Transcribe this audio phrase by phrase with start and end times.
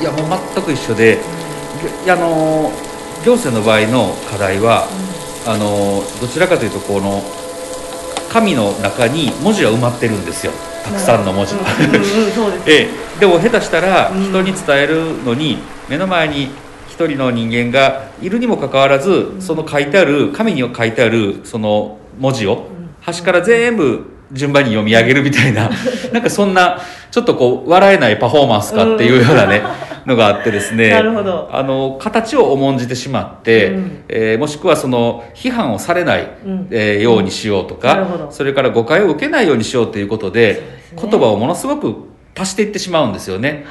[0.00, 1.18] いやもう全く一緒で、
[2.08, 2.70] あの
[3.24, 4.86] 行政の場合の課題は、
[5.46, 7.22] あのどちらかというとこの
[8.30, 10.52] 紙の中に文字は埋まってるんですよ。
[10.84, 11.54] たくさんの文字。
[11.54, 12.14] が、うんうんうんです
[12.70, 14.24] ええ、でも下手したらうん。
[14.24, 15.58] 人に伝えるのに
[15.88, 16.50] 目の前に
[16.88, 22.66] 一人の人間がいるにもかかわらずその書いてある紙に書いてあるその文字を
[23.00, 25.70] 端から全部順番に読み上げるみたいな
[26.12, 26.80] なんかそんな
[27.10, 29.62] ちょっとこう笑えないパフォーマンスかっていうようなね
[30.08, 31.48] のがあってですねなるほど。
[31.52, 34.04] あの形を重んじてしまって、うん。
[34.08, 36.68] えーもしくはその批判をされない、うん。
[36.70, 38.32] えーようにしようとか、なるほど。
[38.32, 40.62] それから誤解を受けないようにしようということで
[40.92, 41.00] ね。
[41.00, 41.94] 言葉をものすごく
[42.36, 43.66] 足していってしまうんですよね。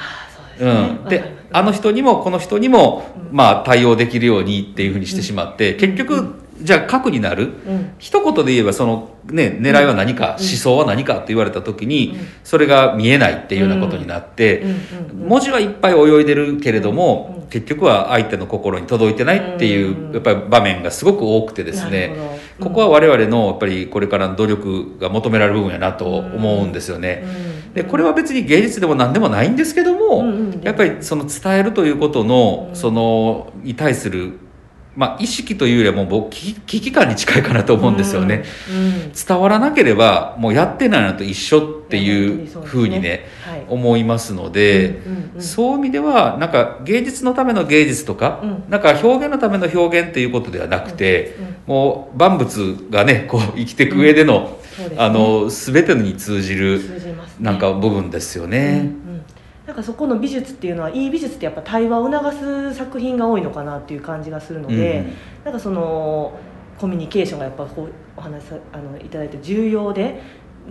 [0.59, 7.91] うん、であの人にもこの人にも、まあ、対応できるようにっていうふうにしてしまって、結局じゃあ核になる、うん。
[7.99, 14.69] 一言で言えばその、ね、狙いは何か、思想は何かと言われた時に、それが見えないっていうようなことになって、うん。
[14.69, 15.21] うん。
[15.21, 15.29] うん。
[15.29, 17.47] 文字はいっぱい泳いでるけれども、うん。
[17.49, 20.13] 結局は相手の心に届いてないっていう、うん。
[20.13, 22.15] やっぱり場面がすごく多くてですね
[22.59, 27.23] ここは我々のやっぱりこれからの努力が求められる部分やなと思うんですよね。
[27.67, 27.73] うん。
[27.73, 30.61] でこれは別に芸術でも何でもないんですけども、うんうん。
[30.61, 32.75] やっぱりその伝えるということの、うん。
[32.75, 34.33] そのに対する、
[34.97, 38.43] まあ、意識というよりはもう僕危機感に近いかなと思うんですよね。
[38.67, 38.77] うん。
[38.77, 43.65] うん伝わらなければもうやってないのと一緒っていうふうにねはい。
[43.69, 45.41] 思いますので、うんうんうん。
[45.41, 48.63] そういう意味ではなんか芸術のための芸術とか、うん。
[48.69, 51.55] なんか表現のための表現っていうことではなくて、うんうん。
[51.67, 54.97] もう万物がねこう生きていく上での、そうですね。
[54.97, 56.81] あの全てに通じる
[57.39, 58.49] なんか部分ですようん。
[58.49, 58.89] ね。
[59.83, 65.13] そこの美術っていうのはいい美術ってやっぱ対話を促す作品が多いのかなっていう感じがするので、うん
[65.45, 66.37] なんかその
[66.77, 70.21] コミュニケーションがやっぱこうお話さあのいただいて重要で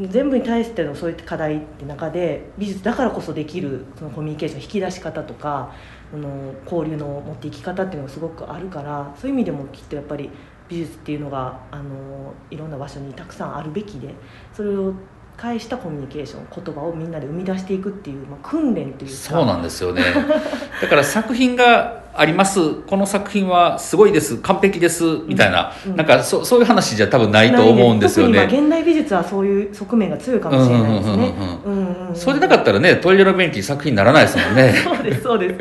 [0.01, 5.73] 全部に対してのそういった課題って中で美術だからこそできるそのコミュニケーション引き出し方とか
[6.13, 10.31] あの交流の持っていき方っていうのがすごくあるからそういう意味でもきっとやっぱり
[10.69, 14.15] 美術っていうのがあのいろんな場所にたくさんあるべきで
[14.53, 14.93] それを
[15.37, 19.17] 介したコミュニケーション言葉をみんなで生み出していくっていう、まあ、訓練というか。
[19.17, 20.03] そうなんですよね。
[20.81, 22.75] だから作品があります。
[22.87, 24.39] この作品はすごいです。
[24.39, 25.05] 完璧です。
[25.27, 28.41] みたいな、うんなんかそそういう話じゃ多分ないと思うんですよね。
[28.41, 31.13] 特に今現代美術はそういう側面が強いかもしれないですね。
[31.13, 32.09] うんうんうんうんうん。
[32.09, 34.75] うんそれでなかったらねトイレの便器作品にならないですもんね。
[34.83, 35.23] そうです。
[35.23, 35.61] そうです、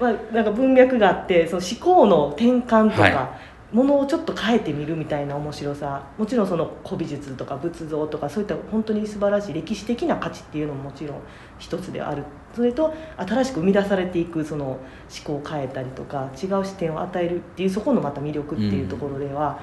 [0.00, 3.30] まあ、なんか文脈があってその思考の転換とか、は
[3.72, 6.04] ものをちょっと変えてみるみたいな面白さ。
[6.16, 11.18] もちろんその古美術とか仏像とかそういった本当に素晴らしい歴史的な価値っていうのももちろん
[11.58, 12.22] 一つである。
[12.54, 14.78] それと新しく生み出されていくその思
[15.24, 19.60] 考を変えたりとか違う視点を与えるっていうそこのまた魅力っていうところでは、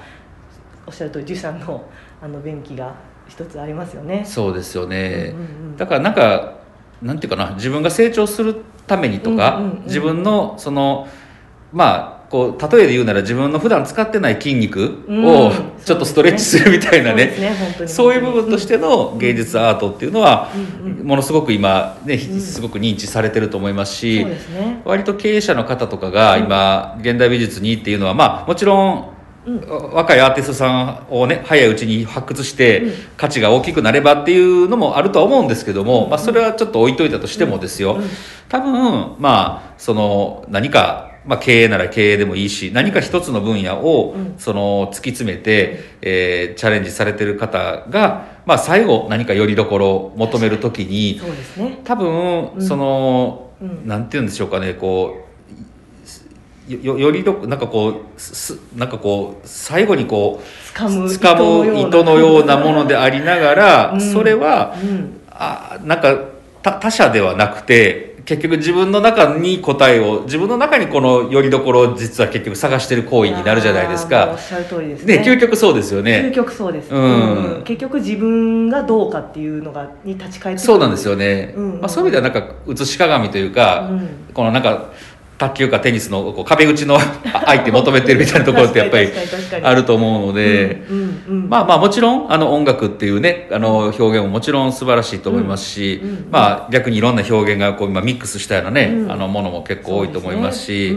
[0.86, 1.84] おっしゃる通りデュシャンの
[2.22, 2.94] あの便器が
[3.26, 4.24] 一つありますよね。
[4.24, 6.58] そうですよね、うんうんうんだからなんか
[7.02, 9.82] なんていうかな自分が成長するためにとか、うんうんうん。
[9.84, 11.08] 自分のその
[11.72, 15.52] まあこう例えで言うなら自分の普段使ってない筋肉うんを
[15.84, 17.32] ちょっとストレッチするみたいなね,、
[17.86, 20.50] そういう部分としての芸術アートっていうのは、
[21.04, 22.40] ものすごく今ね、うん。
[22.40, 24.82] すごく認知されてると思いますし、そうですね。
[24.84, 29.08] 割と経営者の方とかが今、現代美術にっていうのはまあもちろん
[29.46, 29.60] うん。
[29.92, 32.92] 若いアーティストさんをね早いうちに発掘してうん。
[33.16, 38.04] 価値が大きくなればっていうのもあるとは思うんですけども、まあ、それはちょっと置いといたとしてもですよ、うん。
[38.48, 44.34] 多分まあその何か、まあ、経営なら経営でもいいし何か一つの分野をうん。
[44.38, 51.80] その突き詰めて、えーチャレンジされてる方が、まあ、最後何かよりどころを求めるときにそうですね。
[51.84, 52.62] 多分うん。
[52.66, 53.88] その、うん。
[53.88, 55.20] なんて言うんでしょうかねこ
[56.68, 62.56] うよよよりどなんかこうすすなんかこう最後にこう掴む掴む糸のような。
[62.56, 64.00] ものでありながら、うん。
[64.00, 66.18] それはうん、あなんか
[66.62, 74.38] 他他者ではなくて結局自分の中に答えを自分の中にこのよりどころを実は結局探してる行為になるじゃないですかおっ。
[74.38, 75.18] しゃる通りですね。
[75.18, 76.32] ね究極そうですよ究ね。
[76.34, 81.54] 極そうです、うん結局自分がどうかっていうのがに立ち返ってそうなんですよね。
[81.56, 84.90] うんうんまあそういう意味ではなんか写し鏡というか、うんこのなんか
[85.36, 86.98] 卓球かテニスのこう壁打ちの
[87.46, 89.10] 相手求めてるみたいなところってやっぱり
[89.62, 90.82] あると思うので。
[91.26, 96.00] まあまあもちろんあの音楽っていうねあの表現ももちろん素晴らしいと思いますし、
[96.30, 99.12] まあ逆にいろんな表現がこう今ミックスしたようなね、うん。
[99.12, 100.96] あのものも結構多いと思いますし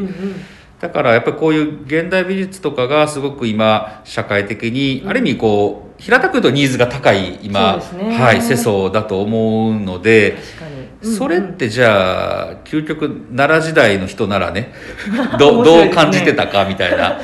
[0.80, 10.38] だからやっぱりこういう現代美術とかがすごく今社会的に、ある意味こう平たく言うとニーズが高い今、はい世相だと思うので。
[11.02, 14.74] それってじゃあ究極奈良時代の人ならね
[15.40, 17.20] どどう感じてたかみたいな。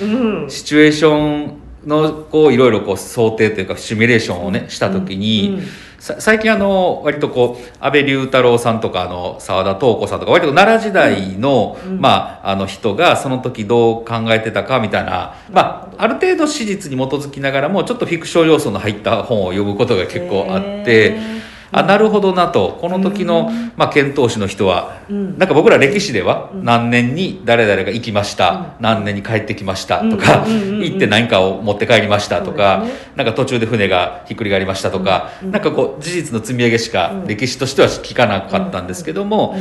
[0.00, 5.60] うんシチュエーションのこういろいろこう想定というかシミュレーションをねした時に、
[5.98, 12.00] 最近あの割とこう安倍龍太郎さんとかあの澤田東子さんとか割と奈良時代の,、うん。
[12.00, 21.42] まあ、あの人がその時どう考えてたかみたいな、まあ、ある程度史実に基づきながらもちょっとフィクション要素の入った本を読むことが結構あって。
[21.72, 22.78] あなるほどなと。
[22.80, 23.72] この時の、うん。
[23.76, 25.38] まあ、遣唐使の人は、うん。
[25.38, 26.64] なんか僕ら歴史ではうん。
[26.64, 32.84] 何年に誰々が行きました、何年に帰ってきましたとか、行って何かを持って帰りましたとか、
[33.16, 37.26] なんか途中で船がひっくり返りましたとか、うなんかこう事実の積み上げしかうん。
[37.26, 39.56] 歴史としては聞かなかったんですけども、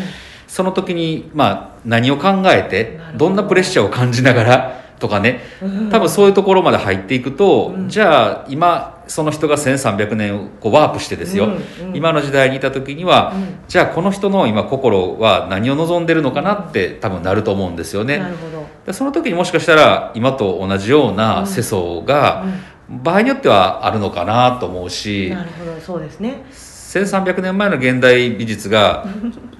[0.48, 3.28] その時にまあ何を考えてど。
[3.28, 5.90] どんなプレッシャーを感じながらとかねうん。
[5.90, 7.90] 多分そういうところまで入っていくと、うん。
[7.90, 11.96] じゃあ今その人が1300年をこうワープしてですよ、うんうん。
[11.98, 13.60] 今の時代にいた時には、うん。
[13.68, 18.20] じゃあこの人の今心は何を望んでるのかなって多分なると思うんですよね。
[18.20, 18.66] なるほど。
[18.86, 22.46] でその時にもしかしたら今と同じような世相が
[22.90, 25.30] 場合によってはあるのかなと思うし。
[25.30, 25.82] なるほど。
[25.82, 26.44] そうですね
[26.92, 29.06] 1300年前の現代美術が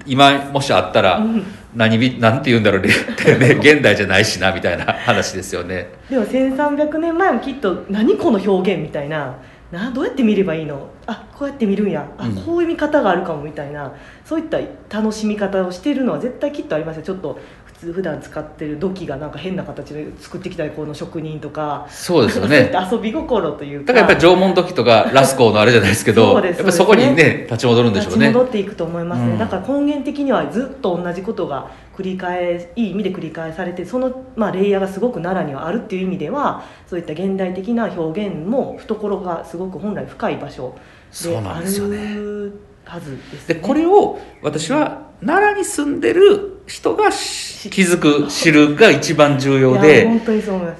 [0.04, 1.44] 今もしあったらうん。
[1.74, 2.88] 何美なんて言うんだろうね。
[3.38, 5.88] ね 現代じゃないしなみたいな話ですよね。
[6.10, 9.36] でも1300年前もきっと何この表現みたいな。
[9.72, 10.86] などうやって見ればいいの？
[11.06, 12.06] あこうやって見るんや。
[12.18, 12.34] あ、うん。
[12.34, 13.90] こういう見方があるかもみたいな。
[14.22, 14.58] そういった
[14.94, 17.02] 楽しみ方をしてるのは絶対きっとありますよ。
[17.02, 17.38] ちょっと
[17.90, 22.66] 普段使ってる土器がなんか変な形で作ってきたこの職人とかそうですよね。
[22.72, 23.92] た遊び心というか。
[23.92, 28.30] だからやっぱり縄文時とか ラスコーのあれじゃないですけどやっぱりそこにね立ち戻るんでしょう立ちね。
[28.30, 29.38] 戻っていくと思いますね、うん。
[29.38, 40.74] だから根源的にはずっと同じことが繰り返いい意味で繰り返されてその、まあ、レイヤーがすごく奈良にはあるっていう意味ではそういった現代的な表現も懐がすごく本来深い場所
[41.10, 42.14] そうであなんですよね。
[42.14, 42.52] る
[42.84, 50.08] はずです、でね、これを私は奈良に住んでる人がし気づく知るが一番重要で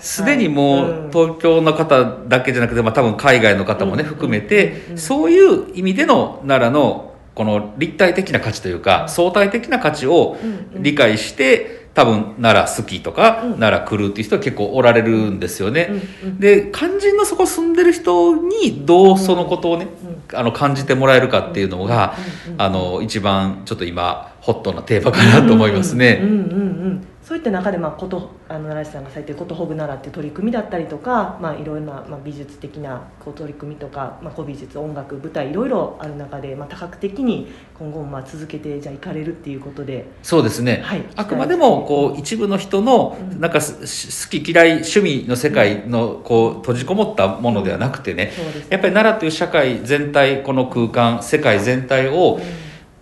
[0.00, 0.22] す。
[0.22, 0.90] すでにもはい。
[0.90, 10.38] う東京の方だけじゃなくて、まあ、多分海外の方もねうん含めてうんそういう意味での奈良のこの立体的な価値というか相対的な価値を
[10.74, 13.54] 理解して多分奈良好きとかうん。
[13.58, 15.90] 奈良来るっていう人は結構おられるんですよね。
[16.38, 19.88] で肝心のそこ住んでる人にどうそのことをね
[20.32, 22.14] うんあの感じてもらえるかっていうのが
[22.56, 26.20] あの一番ちょっと今ホットなテーマかなと思いますね。
[26.20, 26.40] うんうんうんう
[26.88, 27.06] ん。
[27.22, 41.04] そういった中で、まあ、ことあの奈良市さんがされてる「ことほぐ奈良」っていう取り組みだったりとか、まあ、いろいろな、まあ、美術的なこう取り組みとか、まあ、古美術音楽舞台いろいろある中で、まあ、多角的に今後もまあ続けてじゃあ行かれるっていうことで、そうですね、はい。
[41.14, 43.40] あくまでもこう一部の人のうん。
[43.40, 48.32] なんかすし好き嫌い趣味の世界のこう閉じこもったものではなくてね。
[48.34, 52.40] そうですやっぱり奈良という社会全体この空間世界全体を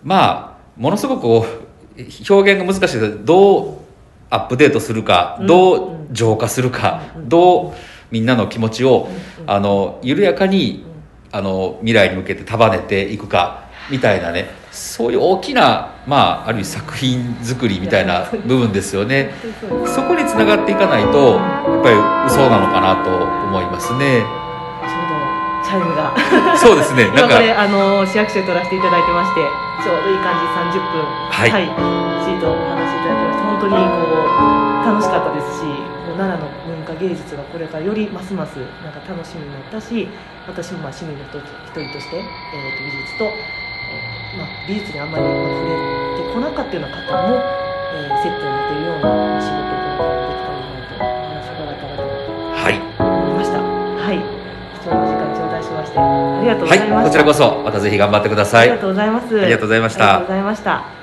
[0.03, 1.27] まあものすごく
[2.29, 3.77] 表現が難しいけどどう
[4.29, 5.47] アップデートするかうん。
[5.47, 7.29] どう浄化するかうん。
[7.29, 7.73] どう
[8.11, 9.09] みんなの気持ちを
[9.39, 9.49] うん。
[9.49, 10.85] あの緩やかに
[11.31, 14.49] あの未来に向けて束ねていくかみたいなね。
[14.71, 19.31] そういう大きな、まあ、ある意味作品作りみたいな部分ですよね。
[19.85, 21.95] そこにつながっていかないとやっぱり
[22.27, 23.09] 嘘なのかなと
[23.47, 24.23] 思いますね
[25.71, 26.11] チャイムが。
[26.59, 27.07] そうですね。
[27.15, 29.39] 今これあの市役所で撮らせていただいてまして
[29.79, 30.99] ちょうどいい感じ30分。
[31.31, 32.11] はい。
[32.27, 34.51] シートをお話しいただきまして本当にこう
[34.83, 40.07] 楽しかったですし奈良の文化芸術がこれからよりますますなんか楽しみになったし
[40.47, 42.27] 私もまあ市民の一人として、えー、
[42.77, 45.75] と美術と、えーまあ、美術にあんまり触れ
[46.27, 47.41] てこなかったような方も、
[47.95, 49.81] えー、セットになっているような仕事を
[50.29, 50.50] できた
[56.53, 59.41] がとうございました、はい、こちらこそまたぜひ頑張ってくださいありがとうございます。
[59.41, 61.00] ありがとうございましたありがとうございました。